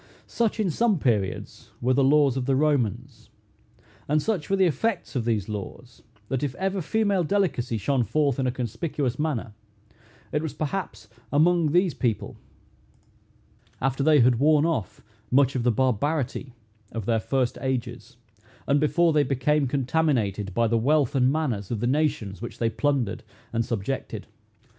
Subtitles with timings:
[0.25, 3.29] Such, in some periods, were the laws of the Romans;
[4.07, 8.39] and such were the effects of these laws, that if ever female delicacy shone forth
[8.39, 9.53] in a conspicuous manner,
[10.31, 12.35] it was perhaps among those people,
[13.79, 16.55] after they had worn off much of the barbarity
[16.91, 18.17] of their first ages,
[18.65, 22.71] and before they became contaminated, by the wealth and manners of the nations which they
[22.71, 23.21] plundered
[23.53, 24.25] and subjected.